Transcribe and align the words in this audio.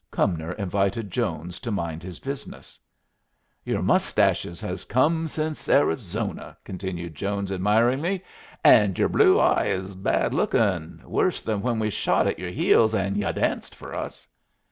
Cumnor 0.09 0.53
invited 0.53 1.11
Jones 1.11 1.59
to 1.59 1.69
mind 1.69 2.01
his 2.01 2.17
business. 2.17 2.79
"Yer 3.63 3.83
muss 3.83 4.11
tache 4.13 4.59
has 4.59 4.83
come 4.83 5.27
since 5.27 5.69
Arizona," 5.69 6.57
continued 6.63 7.13
Jones, 7.13 7.51
admiringly, 7.51 8.23
"and 8.63 8.97
yer 8.97 9.07
blue 9.07 9.39
eye 9.39 9.65
is 9.67 9.93
bad 9.93 10.33
lookin' 10.33 11.03
worse 11.05 11.41
than 11.43 11.61
when 11.61 11.77
we 11.77 11.91
shot 11.91 12.25
at 12.25 12.39
yer 12.39 12.49
heels 12.49 12.95
and 12.95 13.15
y'u 13.15 13.27
danced 13.31 13.75
fer 13.75 13.93
us." 13.93 14.27